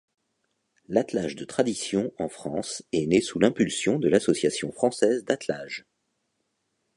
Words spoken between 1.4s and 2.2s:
tradition